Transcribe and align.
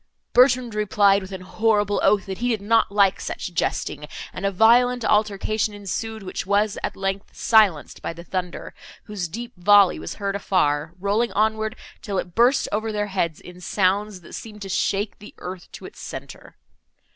Bertrand 0.33 0.73
replied, 0.73 1.21
with 1.21 1.31
a 1.31 1.43
horrible 1.43 2.01
oath, 2.03 2.25
that 2.25 2.39
he 2.39 2.47
did 2.49 2.59
not 2.63 2.91
like 2.91 3.21
such 3.21 3.53
jesting, 3.53 4.07
and 4.33 4.47
a 4.47 4.51
violent 4.51 5.05
altercation 5.05 5.75
ensued, 5.75 6.23
which 6.23 6.43
was, 6.43 6.79
at 6.81 6.95
length, 6.95 7.35
silenced 7.37 8.01
by 8.01 8.11
the 8.11 8.23
thunder, 8.23 8.73
whose 9.03 9.27
deep 9.27 9.53
volley 9.55 9.99
was 9.99 10.15
heard 10.15 10.35
afar, 10.35 10.95
rolling 10.99 11.31
onward 11.33 11.75
till 12.01 12.17
it 12.17 12.33
burst 12.33 12.67
over 12.71 12.91
their 12.91 13.09
heads 13.13 13.39
in 13.39 13.61
sounds, 13.61 14.21
that 14.21 14.33
seemed 14.33 14.63
to 14.63 14.69
shake 14.69 15.19
the 15.19 15.35
earth 15.37 15.71
to 15.71 15.85
its 15.85 15.99
centre. 15.99 16.57